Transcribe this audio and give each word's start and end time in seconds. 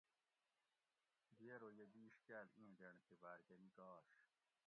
دی 1.37 1.45
ارو 1.55 1.69
یہ 1.79 1.85
بِیش 1.93 2.15
کاۤل 2.27 2.47
ایں 2.61 2.71
ڈینڑ 2.79 2.95
تھی 3.05 3.15
باۤر 3.21 3.39
کہۤ 3.47 3.59
نِکاش 3.63 4.07